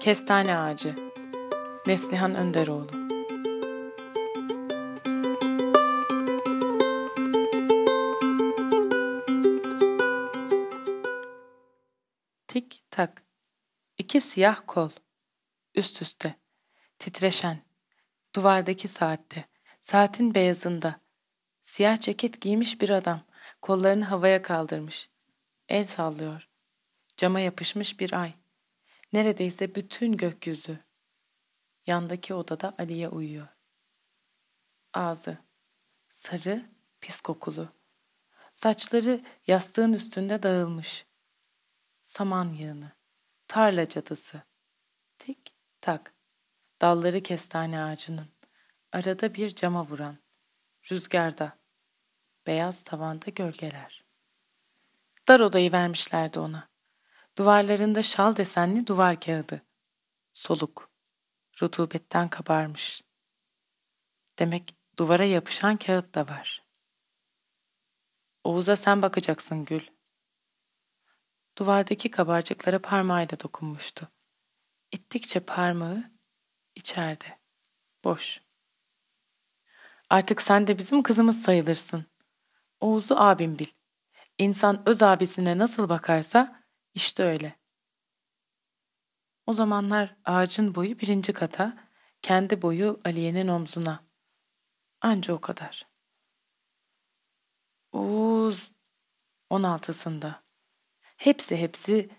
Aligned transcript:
Kestane 0.00 0.56
Ağacı. 0.56 0.94
Neslihan 1.86 2.34
Önderoğlu. 2.34 2.90
Tik 12.48 12.84
tak 12.90 13.22
İki 13.98 14.20
siyah 14.20 14.60
kol. 14.66 14.90
Üst 15.74 16.02
üste. 16.02 16.34
Titreşen. 16.98 17.58
Duvardaki 18.36 18.88
saatte. 18.88 19.44
Saatin 19.80 20.34
beyazında. 20.34 21.00
Siyah 21.62 22.00
ceket 22.00 22.40
giymiş 22.40 22.80
bir 22.80 22.90
adam. 22.90 23.20
Kollarını 23.62 24.04
havaya 24.04 24.42
kaldırmış. 24.42 25.10
El 25.68 25.84
sallıyor. 25.84 26.48
Cama 27.16 27.40
yapışmış 27.40 28.00
bir 28.00 28.12
ay. 28.12 28.39
Neredeyse 29.12 29.74
bütün 29.74 30.16
gökyüzü. 30.16 30.78
Yandaki 31.86 32.34
odada 32.34 32.74
Aliye 32.78 33.08
uyuyor. 33.08 33.48
Ağzı. 34.92 35.38
Sarı, 36.08 36.70
pis 37.00 37.20
kokulu. 37.20 37.68
Saçları 38.52 39.24
yastığın 39.46 39.92
üstünde 39.92 40.42
dağılmış. 40.42 41.06
Saman 42.02 42.50
yığını. 42.50 42.92
Tarla 43.48 43.88
cadısı. 43.88 44.42
Tik 45.18 45.54
tak. 45.80 46.14
Dalları 46.80 47.22
kestane 47.22 47.82
ağacının. 47.82 48.28
Arada 48.92 49.34
bir 49.34 49.54
cama 49.54 49.86
vuran. 49.86 50.16
Rüzgarda. 50.90 51.58
Beyaz 52.46 52.82
tavanda 52.82 53.30
gölgeler. 53.30 54.04
Dar 55.28 55.40
odayı 55.40 55.72
vermişlerdi 55.72 56.38
ona. 56.38 56.68
Duvarlarında 57.40 58.02
şal 58.02 58.36
desenli 58.36 58.86
duvar 58.86 59.20
kağıdı. 59.20 59.62
Soluk. 60.32 60.90
Rutubetten 61.62 62.28
kabarmış. 62.28 63.02
Demek 64.38 64.74
duvara 64.98 65.24
yapışan 65.24 65.76
kağıt 65.76 66.14
da 66.14 66.28
var. 66.28 66.64
Oğuz'a 68.44 68.76
sen 68.76 69.02
bakacaksın 69.02 69.64
Gül. 69.64 69.80
Duvardaki 71.58 72.10
kabarcıklara 72.10 72.78
parmağıyla 72.78 73.40
dokunmuştu. 73.40 74.08
İttikçe 74.92 75.40
parmağı 75.40 76.10
içeride. 76.74 77.38
Boş. 78.04 78.42
Artık 80.10 80.42
sen 80.42 80.66
de 80.66 80.78
bizim 80.78 81.02
kızımız 81.02 81.42
sayılırsın. 81.42 82.06
Oğuz'u 82.80 83.20
abim 83.20 83.58
bil. 83.58 83.68
İnsan 84.38 84.88
öz 84.88 85.02
abisine 85.02 85.58
nasıl 85.58 85.88
bakarsa 85.88 86.59
işte 86.94 87.22
öyle. 87.22 87.56
O 89.46 89.52
zamanlar 89.52 90.16
ağacın 90.24 90.74
boyu 90.74 90.98
birinci 90.98 91.32
kata, 91.32 91.88
kendi 92.22 92.62
boyu 92.62 93.00
Aliye'nin 93.04 93.48
omzuna. 93.48 94.04
Anca 95.00 95.34
o 95.34 95.40
kadar. 95.40 95.88
Oğuz 97.92 98.70
on 99.50 99.62
altısında. 99.62 100.42
Hepsi 101.16 101.56
hepsi 101.56 102.10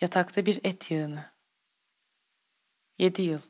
yatakta 0.00 0.46
bir 0.46 0.60
et 0.64 0.90
yığını. 0.90 1.32
Yedi 2.98 3.22
yıl. 3.22 3.40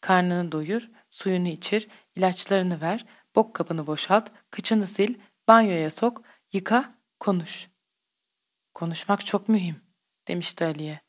Karnını 0.00 0.52
doyur, 0.52 0.90
suyunu 1.10 1.48
içir, 1.48 1.88
ilaçlarını 2.16 2.80
ver, 2.80 3.06
bok 3.34 3.54
kabını 3.54 3.86
boşalt, 3.86 4.30
kıçını 4.50 4.86
sil, 4.94 5.12
banyoya 5.48 5.90
sok, 5.90 6.22
yıka, 6.52 6.94
konuş. 7.20 7.70
Konuşmak 8.74 9.26
çok 9.26 9.48
mühim, 9.48 9.83
demişti 10.28 10.64
Ali'ye. 10.64 11.00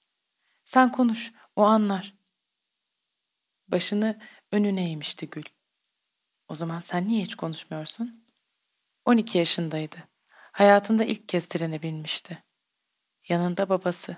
Sen 0.66 0.92
konuş, 0.92 1.34
o 1.56 1.64
anlar. 1.64 2.16
Başını 3.68 4.20
önüne 4.52 4.90
eğmişti 4.90 5.30
Gül. 5.30 5.44
O 6.48 6.56
zaman 6.56 6.80
sen 6.80 7.08
niye 7.08 7.24
hiç 7.24 7.36
konuşmuyorsun? 7.36 8.26
12 9.06 9.38
yaşındaydı. 9.38 9.96
Hayatında 10.52 11.04
ilk 11.04 11.30
kez 11.30 11.48
trene 11.48 11.82
binmişti. 11.82 12.44
Yanında 13.30 13.70
babası. 13.70 14.18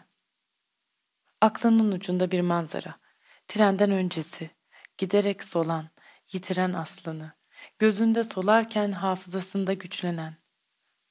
Aklının 1.42 1.92
ucunda 1.92 2.32
bir 2.32 2.42
manzara. 2.42 3.00
Trenden 3.48 3.92
öncesi, 3.92 4.50
giderek 4.98 5.44
solan, 5.44 5.90
yitiren 6.34 6.74
aslını, 6.74 7.32
gözünde 7.80 8.24
solarken 8.24 8.92
hafızasında 8.92 9.74
güçlenen, 9.74 10.36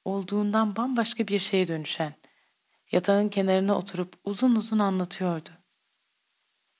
olduğundan 0.05 0.75
bambaşka 0.75 1.27
bir 1.27 1.39
şeye 1.39 1.67
dönüşen, 1.67 2.13
yatağın 2.91 3.29
kenarına 3.29 3.77
oturup 3.77 4.13
uzun 4.23 4.55
uzun 4.55 4.79
anlatıyordu. 4.79 5.49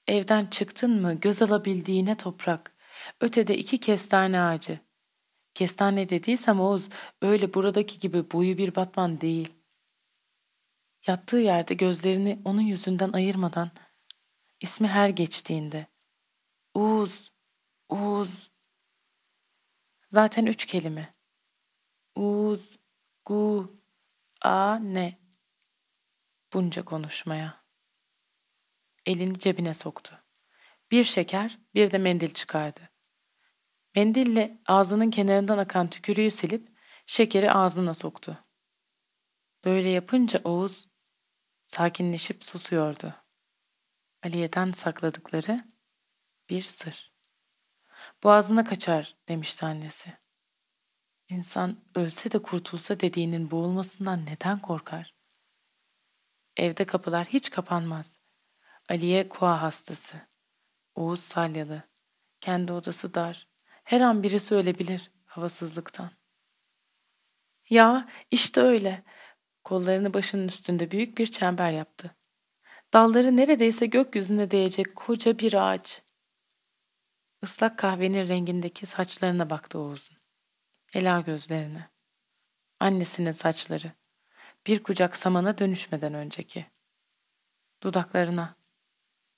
Evden 0.08 0.46
çıktın 0.46 1.02
mı 1.02 1.14
göz 1.14 1.42
alabildiğine 1.42 2.18
toprak, 2.18 2.76
ötede 3.22 3.58
iki 3.58 3.80
kestane 3.80 4.42
ağacı. 4.42 4.80
Kestane 5.54 6.10
dediysem 6.10 6.60
Oğuz 6.60 6.90
öyle 7.22 7.54
buradaki 7.54 8.00
gibi 8.00 8.32
boyu 8.32 8.58
bir 8.58 8.76
batman 8.76 9.22
değil. 9.22 9.54
Yattığı 11.08 11.38
yerde 11.38 11.74
gözlerini 11.74 12.42
onun 12.46 12.62
yüzünden 12.62 13.12
ayırmadan, 13.12 13.72
ismi 14.62 14.88
her 14.88 15.10
geçtiğinde, 15.10 15.88
Uğuz, 16.78 17.32
Uğuz. 17.90 18.52
Zaten 20.10 20.46
üç 20.46 20.66
kelime. 20.66 21.12
Uğuz, 22.16 22.80
gu, 23.26 23.76
a, 24.42 24.76
ne. 24.76 25.18
Bunca 26.54 26.86
konuşmaya. 26.86 27.64
Elini 29.06 29.40
cebine 29.40 29.74
soktu. 29.74 30.24
Bir 30.92 31.04
şeker, 31.04 31.60
bir 31.74 31.92
de 31.92 31.98
mendil 31.98 32.34
çıkardı. 32.34 32.90
Mendille 33.96 34.62
ağzının 34.66 35.10
kenarından 35.10 35.58
akan 35.58 35.90
tükürüğü 35.90 36.32
silip 36.32 36.78
şekeri 37.06 37.52
ağzına 37.52 37.94
soktu. 37.94 38.44
Böyle 39.66 39.90
yapınca 39.90 40.42
Oğuz 40.44 40.90
sakinleşip 41.66 42.46
susuyordu. 42.46 43.16
Aliye'den 44.24 44.72
sakladıkları 44.72 45.68
bir 46.50 46.62
sır. 46.62 47.14
Boğazına 48.24 48.64
kaçar 48.64 49.16
demişti 49.28 49.66
annesi. 49.66 50.14
İnsan 51.30 51.84
ölse 51.96 52.32
de 52.32 52.42
kurtulsa 52.42 53.00
dediğinin 53.00 53.52
boğulmasından 53.52 54.26
neden 54.26 54.60
korkar? 54.60 55.17
Evde 56.58 56.86
kapılar 56.86 57.26
hiç 57.26 57.50
kapanmaz. 57.50 58.20
Aliye 58.90 59.30
koa 59.30 59.62
hastası. 59.62 60.18
Oğuz 60.96 61.20
salyalı. 61.20 61.84
Kendi 62.42 62.72
odası 62.72 63.14
dar. 63.14 63.48
Her 63.84 64.02
an 64.02 64.24
birisi 64.24 64.56
ölebilir 64.56 65.12
havasızlıktan. 65.26 66.10
Ya 67.70 68.10
işte 68.32 68.62
öyle. 68.62 69.04
Kollarını 69.64 70.14
başının 70.14 70.48
üstünde 70.48 70.92
büyük 70.92 71.18
bir 71.18 71.32
çember 71.32 71.72
yaptı. 71.72 72.16
Dalları 72.94 73.38
neredeyse 73.38 73.86
gökyüzüne 73.86 74.52
değecek 74.52 74.96
koca 74.96 75.40
bir 75.40 75.54
ağaç. 75.54 76.04
Islak 77.42 77.78
kahvenin 77.80 78.28
rengindeki 78.28 78.86
saçlarına 78.86 79.50
baktı 79.50 79.80
Oğuz'un. 79.80 80.18
Ela 80.94 81.22
gözlerine. 81.22 81.90
Annesinin 82.80 83.32
saçları. 83.32 83.92
Bir 84.68 84.84
kucak 84.84 85.16
samana 85.16 85.58
dönüşmeden 85.58 86.14
önceki. 86.14 86.66
Dudaklarına. 87.84 88.56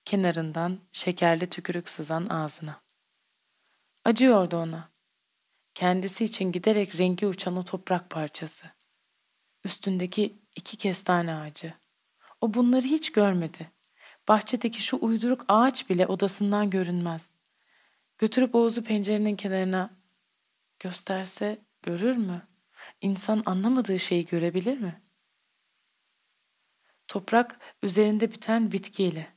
Kenarından 0.06 0.80
şekerli 0.92 1.50
tükürük 1.50 1.90
sızan 1.90 2.26
ağzına. 2.26 2.82
Acıyordu 4.04 4.58
ona. 4.58 4.92
Kendisi 5.74 6.26
için 6.26 6.52
giderek 6.52 7.00
rengi 7.00 7.28
uçan 7.28 7.58
o 7.58 7.66
toprak 7.66 8.10
parçası. 8.10 8.66
Üstündeki 9.64 10.40
iki 10.56 10.78
kestane 10.78 11.36
ağacı. 11.36 11.74
O 12.42 12.54
bunları 12.54 12.86
hiç 12.86 13.12
görmedi. 13.12 13.72
Bahçedeki 14.28 14.82
şu 14.82 14.98
uyduruk 15.02 15.46
ağaç 15.48 15.90
bile 15.90 16.08
odasından 16.08 16.70
görünmez. 16.70 17.34
Götürüp 18.18 18.56
Oğuz'u 18.56 18.84
pencerenin 18.84 19.36
kenarına 19.36 19.90
gösterse 20.80 21.60
görür 21.82 22.16
mü? 22.16 22.48
İnsan 23.02 23.44
anlamadığı 23.46 24.00
şeyi 24.00 24.26
görebilir 24.26 24.78
mi? 24.80 25.02
Toprak 27.10 27.60
üzerinde 27.84 28.32
biten 28.32 28.72
bitkiyle. 28.72 29.34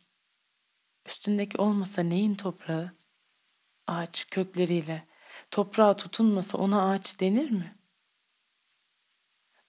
Üstündeki 1.07 1.59
olmasa 1.59 2.03
neyin 2.03 2.35
toprağı? 2.35 2.93
Ağaç 3.87 4.27
kökleriyle. 4.31 5.09
Toprağa 5.51 5.97
tutunmasa 5.97 6.59
ona 6.59 6.91
ağaç 6.91 7.21
denir 7.21 7.51
mi? 7.51 7.79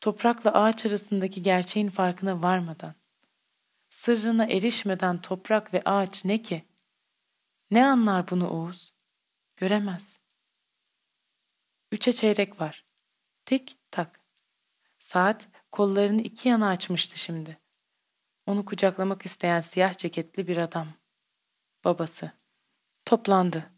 Toprakla 0.01 0.53
ağaç 0.53 0.85
arasındaki 0.85 1.44
gerçeğin 1.44 1.89
farkına 1.89 2.44
varmadan, 2.44 2.95
sırrına 3.89 4.45
erişmeden 4.45 5.21
toprak 5.21 5.73
ve 5.73 5.81
ağaç 5.85 6.25
ne 6.25 6.41
ki? 6.41 6.65
Ne 7.71 7.85
anlar 7.85 8.29
bunu 8.29 8.49
Oğuz? 8.49 8.94
Göremez. 9.57 10.19
Üçe 11.91 12.13
çeyrek 12.13 12.61
var. 12.61 12.85
Tik 13.45 13.77
tak. 13.91 14.19
Saat 14.99 15.47
kollarını 15.71 16.21
iki 16.21 16.49
yana 16.49 16.69
açmıştı 16.69 17.19
şimdi. 17.19 17.62
Onu 18.45 18.66
kucaklamak 18.66 19.25
isteyen 19.25 19.62
siyah 19.62 19.98
ceketli 19.98 20.48
bir 20.48 20.57
adam. 20.57 20.88
Babası. 21.84 22.31
Toplandı. 23.06 23.74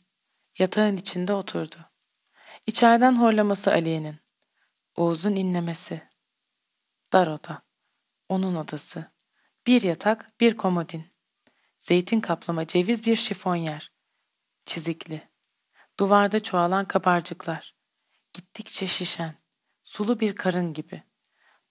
Yatağın 0.60 0.98
içinde 0.98 1.34
oturdu. 1.34 1.76
İçeriden 2.68 3.20
horlaması 3.22 3.72
Aliye'nin. 3.72 4.16
Oğuz'un 4.96 5.36
inlemesi. 5.36 6.02
Dar 7.14 7.28
oda. 7.28 7.62
Onun 8.30 8.56
odası. 8.56 9.12
Bir 9.68 9.82
yatak, 9.82 10.34
bir 10.40 10.58
komodin. 10.58 11.06
Zeytin 11.78 12.20
kaplama 12.20 12.68
ceviz 12.68 13.06
bir 13.06 13.16
şifonyer. 13.16 13.92
Çizikli. 14.66 15.30
Duvarda 16.00 16.40
çoğalan 16.40 16.86
kabarcıklar. 16.86 17.76
Gittikçe 18.34 18.88
şişen. 18.88 19.36
Sulu 19.84 20.20
bir 20.20 20.36
karın 20.36 20.74
gibi. 20.74 21.04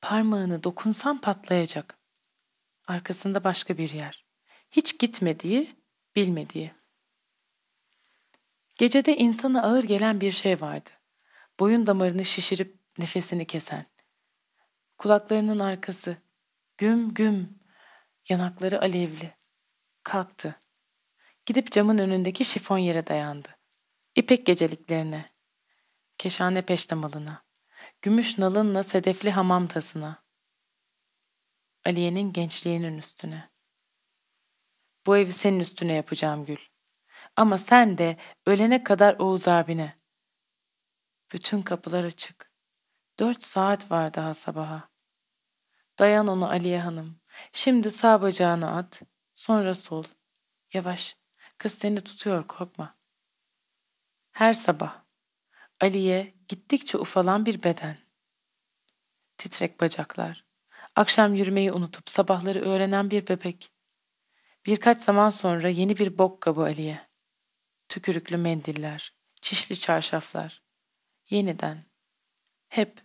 Parmağını 0.01 0.65
dokunsan 0.65 1.21
patlayacak. 1.21 1.99
Arkasında 2.87 3.45
başka 3.45 3.79
bir 3.79 3.91
yer. 3.91 4.25
Hiç 4.71 4.99
gitmediği, 4.99 5.77
bilmediği. 6.17 6.73
Gecede 8.75 9.17
insana 9.17 9.63
ağır 9.63 9.85
gelen 9.85 10.21
bir 10.21 10.33
şey 10.33 10.61
vardı. 10.61 10.91
Boyun 11.61 11.87
damarını 11.87 12.25
şişirip 12.25 12.79
nefesini 12.99 13.47
kesen. 13.47 13.87
Kulaklarının 14.99 15.59
arkası. 15.59 16.17
Güm 16.79 17.15
güm. 17.15 17.59
Yanakları 18.29 18.81
alevli. 18.81 19.35
Kalktı. 20.03 20.57
Gidip 21.47 21.73
camın 21.73 21.99
önündeki 21.99 22.45
şifon 22.45 22.79
yere 22.79 23.07
dayandı. 23.07 23.49
İpek 24.15 24.47
geceliklerine. 24.47 25.25
Keşane 26.19 26.63
peştemalına. 26.63 27.45
Gümüş 28.03 28.39
nalınla 28.39 28.83
sedefli 28.83 29.31
hamam 29.31 29.67
tasına. 29.67 30.24
Aliye'nin 31.87 32.33
gençliğinin 32.33 32.99
üstüne. 32.99 33.51
Bu 35.07 35.17
evi 35.17 35.33
senin 35.33 35.61
üstüne 35.61 35.93
yapacağım 35.93 36.45
Gül. 36.45 36.59
Ama 37.37 37.59
sen 37.59 37.99
de 37.99 38.17
ölene 38.47 38.85
kadar 38.85 39.19
Oğuz 39.19 39.49
abine. 39.49 39.99
Bütün 41.33 41.63
kapılar 41.63 42.05
açık. 42.05 42.53
Dört 43.19 43.43
saat 43.43 43.91
var 43.91 44.15
daha 44.15 44.35
sabaha. 44.35 44.89
Dayan 45.99 46.29
onu 46.29 46.49
Aliye 46.49 46.81
Hanım. 46.81 47.21
Şimdi 47.53 47.91
sağ 47.91 48.23
bacağını 48.23 48.77
at, 48.77 49.03
sonra 49.35 49.75
sol. 49.75 50.05
Yavaş, 50.73 51.17
kız 51.59 51.75
seni 51.75 52.01
tutuyor 52.01 52.47
korkma. 52.47 52.99
Her 54.33 54.55
sabah 54.55 55.05
Aliye 55.81 56.35
gittikçe 56.49 56.99
ufalan 56.99 57.47
bir 57.47 57.63
beden. 57.63 57.97
Titrek 59.37 59.81
bacaklar. 59.81 60.44
Akşam 60.97 61.35
yürümeyi 61.35 61.73
unutup 61.73 62.11
sabahları 62.11 62.61
öğrenen 62.61 63.11
bir 63.11 63.29
bebek. 63.29 63.73
Birkaç 64.67 65.03
zaman 65.03 65.31
sonra 65.31 65.69
yeni 65.69 65.97
bir 65.97 66.19
bok 66.19 66.41
kabı 66.41 66.63
Aliye. 66.63 67.01
Tükürüklü 67.89 68.37
mendiller, 68.37 69.15
çişli 69.41 69.79
çarşaflar. 69.79 70.63
Yeniden. 71.31 71.85
Hep. 72.69 73.03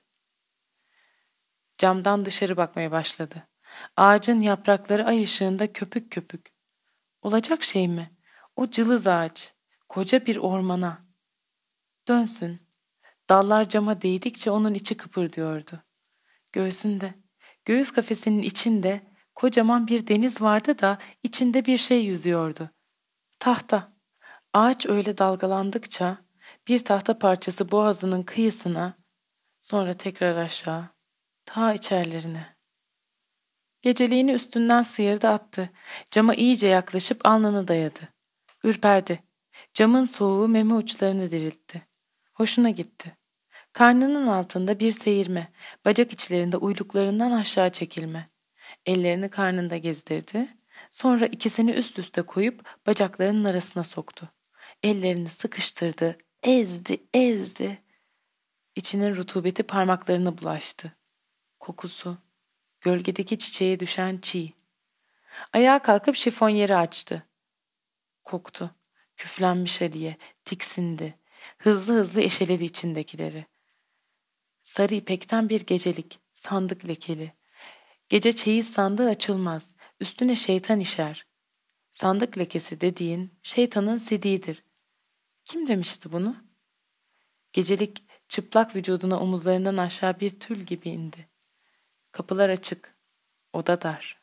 Camdan 1.77 2.25
dışarı 2.25 2.57
bakmaya 2.57 2.91
başladı. 2.91 3.47
Ağacın 3.97 4.39
yaprakları 4.39 5.05
ay 5.05 5.23
ışığında 5.23 5.73
köpük 5.73 6.11
köpük. 6.11 6.53
Olacak 7.21 7.63
şey 7.63 7.87
mi? 7.87 8.09
O 8.55 8.69
cılız 8.69 9.07
ağaç, 9.07 9.53
koca 9.89 10.25
bir 10.25 10.37
ormana. 10.37 11.01
Dönsün. 12.07 12.59
Dallar 13.29 13.69
cama 13.69 14.01
değdikçe 14.01 14.51
onun 14.51 14.73
içi 14.73 14.97
kıpırdıyordu. 14.97 15.83
Göğsünde, 16.51 17.13
göğüs 17.69 17.91
kafesinin 17.91 18.43
içinde 18.43 19.01
kocaman 19.35 19.87
bir 19.87 20.07
deniz 20.07 20.41
vardı 20.41 20.79
da 20.79 20.97
içinde 21.23 21.65
bir 21.65 21.77
şey 21.77 22.05
yüzüyordu. 22.05 22.69
Tahta. 23.39 23.91
Ağaç 24.53 24.85
öyle 24.85 25.17
dalgalandıkça 25.17 26.17
bir 26.67 26.79
tahta 26.79 27.19
parçası 27.19 27.71
boğazının 27.71 28.23
kıyısına, 28.23 28.93
sonra 29.61 29.93
tekrar 29.93 30.35
aşağı, 30.37 30.89
ta 31.45 31.73
içerlerine. 31.73 32.55
Geceliğini 33.81 34.31
üstünden 34.31 34.83
sıyırdı 34.83 35.27
attı. 35.27 35.69
Cama 36.11 36.35
iyice 36.35 36.67
yaklaşıp 36.67 37.25
alnını 37.25 37.67
dayadı. 37.67 37.99
Ürperdi. 38.63 39.23
Camın 39.73 40.03
soğuğu 40.03 40.47
meme 40.47 40.73
uçlarını 40.73 41.31
diriltti. 41.31 41.85
Hoşuna 42.33 42.69
gitti. 42.69 43.18
Karnının 43.73 44.27
altında 44.27 44.79
bir 44.79 44.91
seyirme, 44.91 45.51
bacak 45.85 46.13
içlerinde 46.13 46.57
uyluklarından 46.57 47.31
aşağı 47.31 47.69
çekilme. 47.69 48.27
Ellerini 48.85 49.29
karnında 49.29 49.77
gezdirdi. 49.77 50.47
Sonra 50.91 51.25
ikisini 51.25 51.71
üst 51.71 51.99
üste 51.99 52.21
koyup 52.21 52.85
bacaklarının 52.87 53.43
arasına 53.43 53.83
soktu. 53.83 54.29
Ellerini 54.83 55.29
sıkıştırdı, 55.29 56.17
ezdi, 56.43 57.03
ezdi. 57.13 57.83
İçinin 58.75 59.15
rutubeti 59.15 59.63
parmaklarına 59.63 60.37
bulaştı. 60.37 60.93
Kokusu, 61.59 62.17
gölgedeki 62.81 63.37
çiçeğe 63.37 63.79
düşen 63.79 64.17
çiğ. 64.17 64.53
Ayağa 65.53 65.81
kalkıp 65.81 66.15
şifon 66.15 66.49
yeri 66.49 66.75
açtı. 66.75 67.23
Koktu. 68.23 68.75
Küflenmiş 69.17 69.81
Aliye, 69.81 70.17
tiksindi. 70.45 71.15
Hızlı 71.57 71.93
hızlı 71.93 72.21
eşeledi 72.21 72.63
içindekileri. 72.63 73.45
Sarı 74.69 74.95
ipekten 74.95 75.49
bir 75.49 75.61
gecelik, 75.61 76.19
sandık 76.35 76.89
lekeli. 76.89 77.33
Gece 78.09 78.31
çeyiz 78.31 78.73
sandığı 78.73 79.09
açılmaz, 79.09 79.75
üstüne 79.99 80.35
şeytan 80.35 80.79
işer. 80.79 81.25
Sandık 81.91 82.37
lekesi 82.37 82.81
dediğin 82.81 83.33
şeytanın 83.43 83.97
sidiğidir. 83.97 84.63
Kim 85.45 85.67
demişti 85.67 86.11
bunu? 86.11 86.35
Gecelik 87.53 88.03
çıplak 88.27 88.75
vücuduna 88.75 89.19
omuzlarından 89.19 89.77
aşağı 89.77 90.19
bir 90.19 90.39
tül 90.39 90.59
gibi 90.59 90.89
indi. 90.89 91.29
Kapılar 92.11 92.49
açık, 92.49 92.95
oda 93.53 93.81
dar. 93.81 94.21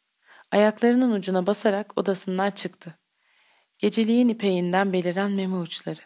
Ayaklarının 0.51 1.13
ucuna 1.13 1.47
basarak 1.47 1.99
odasından 1.99 2.51
çıktı. 2.51 2.99
Geceliğin 3.79 4.29
ipeğinden 4.29 4.93
beliren 4.93 5.31
meme 5.31 5.57
uçları. 5.57 6.03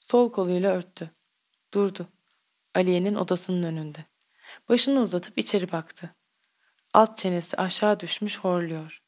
Sol 0.00 0.32
koluyla 0.32 0.72
örttü. 0.72 1.10
Durdu. 1.74 2.08
Aliye'nin 2.74 3.14
odasının 3.14 3.62
önünde. 3.62 4.04
Başını 4.68 5.00
uzatıp 5.00 5.38
içeri 5.38 5.72
baktı. 5.72 6.14
Alt 6.94 7.18
çenesi 7.18 7.56
aşağı 7.56 8.00
düşmüş 8.00 8.38
horluyor. 8.38 9.02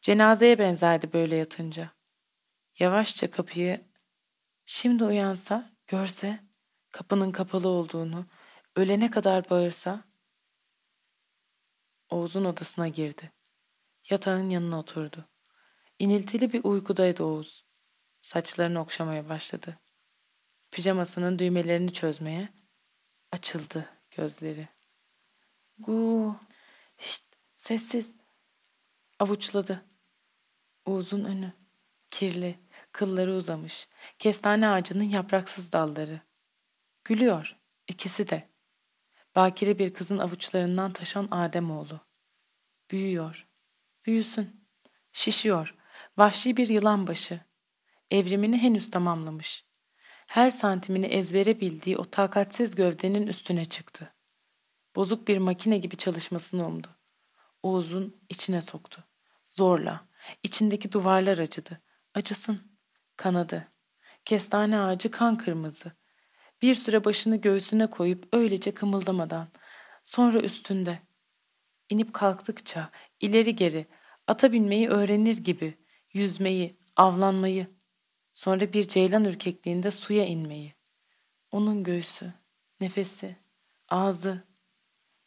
Cenazeye 0.00 0.58
benzerdi 0.58 1.12
böyle 1.12 1.36
yatınca. 1.36 1.90
Yavaşça 2.78 3.30
kapıyı 3.30 3.84
şimdi 4.66 5.04
uyansa, 5.04 5.70
görse 5.86 6.40
kapının 6.90 7.32
kapalı 7.32 7.68
olduğunu, 7.68 8.26
ölene 8.76 9.10
kadar 9.10 9.50
bağırsa 9.50 10.04
Oğuz'un 12.10 12.44
odasına 12.44 12.88
girdi. 12.88 13.32
Yatağın 14.10 14.50
yanına 14.50 14.78
oturdu. 14.78 15.28
İniltili 15.98 16.52
bir 16.52 16.64
uykudaydı 16.64 17.24
Oğuz. 17.24 17.66
Saçlarını 18.22 18.80
okşamaya 18.80 19.28
başladı. 19.28 19.78
Pijamasının 20.70 21.38
düğmelerini 21.38 21.92
çözmeye 21.92 22.48
açıldı 23.32 23.88
gözleri. 24.10 24.68
Gu, 25.78 26.36
şşt, 26.98 27.24
sessiz. 27.56 28.14
Avuçladı. 29.18 29.84
Oğuz'un 30.84 31.24
önü. 31.24 31.52
Kirli, 32.10 32.58
kılları 32.92 33.34
uzamış. 33.34 33.88
Kestane 34.18 34.68
ağacının 34.68 35.04
yapraksız 35.04 35.72
dalları. 35.72 36.20
Gülüyor, 37.04 37.56
ikisi 37.88 38.28
de. 38.28 38.48
Bakire 39.36 39.78
bir 39.78 39.94
kızın 39.94 40.18
avuçlarından 40.18 40.92
taşan 40.92 41.28
Ademoğlu. 41.30 42.00
Büyüyor, 42.90 43.46
büyüsün. 44.06 44.66
Şişiyor, 45.12 45.74
vahşi 46.16 46.56
bir 46.56 46.68
yılan 46.68 47.06
başı. 47.06 47.40
Evrimini 48.10 48.58
henüz 48.58 48.90
tamamlamış. 48.90 49.65
Her 50.26 50.50
santimini 50.50 51.06
ezbere 51.06 51.60
bildiği 51.60 51.96
o 51.96 52.04
takatsiz 52.04 52.74
gövdenin 52.74 53.26
üstüne 53.26 53.64
çıktı. 53.64 54.14
Bozuk 54.96 55.28
bir 55.28 55.38
makine 55.38 55.78
gibi 55.78 55.96
çalışmasını 55.96 56.66
umdu. 56.66 56.88
Oğuz'un 57.62 58.16
içine 58.28 58.62
soktu. 58.62 59.04
Zorla. 59.44 60.08
İçindeki 60.42 60.92
duvarlar 60.92 61.38
acıdı. 61.38 61.80
Acısın. 62.14 62.60
Kanadı. 63.16 63.68
Kestane 64.24 64.80
ağacı 64.80 65.10
kan 65.10 65.38
kırmızı. 65.38 65.92
Bir 66.62 66.74
süre 66.74 67.04
başını 67.04 67.36
göğsüne 67.36 67.90
koyup 67.90 68.28
öylece 68.32 68.74
kımıldamadan. 68.74 69.48
Sonra 70.04 70.40
üstünde. 70.40 70.98
İnip 71.90 72.14
kalktıkça 72.14 72.90
ileri 73.20 73.56
geri 73.56 73.86
ata 74.26 74.52
binmeyi 74.52 74.88
öğrenir 74.88 75.36
gibi 75.36 75.78
yüzmeyi, 76.12 76.78
avlanmayı, 76.96 77.75
sonra 78.36 78.72
bir 78.72 78.88
ceylan 78.88 79.24
ürkekliğinde 79.24 79.90
suya 79.90 80.26
inmeyi. 80.26 80.74
Onun 81.50 81.84
göğsü, 81.84 82.32
nefesi, 82.80 83.36
ağzı, 83.88 84.44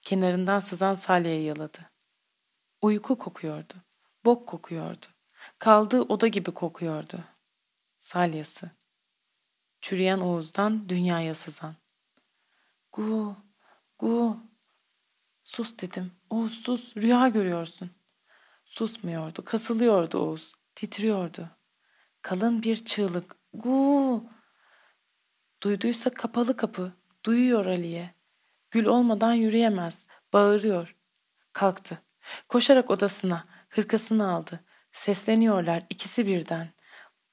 kenarından 0.01 0.59
sızan 0.59 0.93
salyayı 0.93 1.43
yaladı. 1.43 1.91
Uyku 2.81 3.17
kokuyordu, 3.17 3.73
bok 4.25 4.47
kokuyordu. 4.47 5.05
Kaldığı 5.59 6.01
oda 6.01 6.27
gibi 6.27 6.51
kokuyordu. 6.51 7.23
Salyası. 7.99 8.71
Çürüyen 9.81 10.19
Oğuz'dan 10.19 10.89
dünyaya 10.89 11.35
sızan. 11.35 11.75
Gu, 12.91 13.35
gu. 13.99 14.37
Sus 15.43 15.77
dedim. 15.77 16.11
Oğuz 16.29 16.53
sus, 16.53 16.97
rüya 16.97 17.27
görüyorsun. 17.27 17.91
Susmuyordu, 18.65 19.45
kasılıyordu 19.45 20.17
Oğuz, 20.17 20.53
titriyordu. 20.75 21.58
Kalın 22.29 22.63
bir 22.63 22.85
çığlık. 22.85 23.35
Gu. 23.53 24.23
Duyduysa 25.63 26.09
kapalı 26.09 26.57
kapı. 26.57 26.93
Duyuyor 27.25 27.65
Ali'ye. 27.65 28.13
Gül 28.71 28.85
olmadan 28.85 29.33
yürüyemez. 29.33 30.05
Bağırıyor. 30.33 30.95
Kalktı. 31.53 32.01
Koşarak 32.49 32.89
odasına, 32.89 33.43
hırkasını 33.69 34.31
aldı. 34.31 34.59
Sesleniyorlar 34.91 35.83
ikisi 35.89 36.27
birden. 36.27 36.67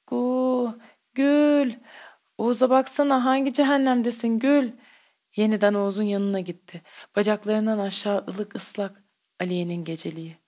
Gu, 0.06 0.78
Gül. 1.14 1.74
Oğuz'a 2.38 2.70
baksana 2.70 3.24
hangi 3.24 3.52
cehennemdesin 3.52 4.38
Gül. 4.38 4.72
Yeniden 5.36 5.74
Oğuz'un 5.74 6.02
yanına 6.02 6.40
gitti. 6.40 6.82
Bacaklarından 7.16 7.78
aşağı 7.78 8.24
ılık 8.28 8.56
ıslak 8.56 9.02
Aliye'nin 9.40 9.84
geceliği. 9.84 10.38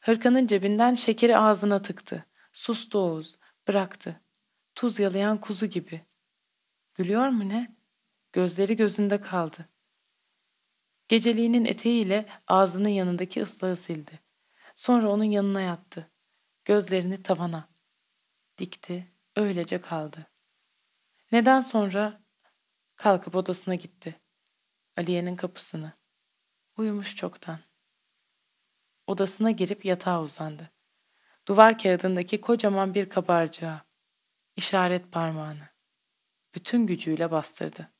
Hırkanın 0.00 0.46
cebinden 0.46 0.94
şekeri 0.94 1.38
ağzına 1.38 1.82
tıktı. 1.82 2.26
Sustu 2.52 2.98
Oğuz. 2.98 3.38
Bıraktı. 3.68 4.20
Tuz 4.74 4.98
yalayan 4.98 5.40
kuzu 5.40 5.66
gibi. 5.66 6.06
Gülüyor 6.94 7.28
mu 7.28 7.48
ne? 7.48 7.74
Gözleri 8.32 8.76
gözünde 8.76 9.20
kaldı. 9.20 9.68
Geceliğinin 11.08 11.64
eteğiyle 11.64 12.28
ağzının 12.46 12.88
yanındaki 12.88 13.42
ıslağı 13.42 13.76
sildi. 13.76 14.20
Sonra 14.74 15.08
onun 15.08 15.24
yanına 15.24 15.60
yattı. 15.60 16.10
Gözlerini 16.64 17.22
tavana. 17.22 17.68
Dikti, 18.58 19.12
öylece 19.36 19.80
kaldı. 19.80 20.26
Neden 21.32 21.60
sonra 21.60 22.22
kalkıp 22.96 23.34
odasına 23.36 23.74
gitti. 23.74 24.20
Aliye'nin 24.96 25.36
kapısını. 25.36 25.92
Uyumuş 26.76 27.16
çoktan. 27.16 27.58
Odasına 29.06 29.50
girip 29.50 29.84
yatağa 29.84 30.22
uzandı. 30.22 30.70
Duvar 31.48 31.78
kağıdındaki 31.78 32.40
kocaman 32.40 32.94
bir 32.94 33.08
kabarcığa. 33.08 33.86
işaret 34.56 35.12
parmağını. 35.12 35.68
Bütün 36.54 36.86
gücüyle 36.86 37.30
bastırdı. 37.30 37.95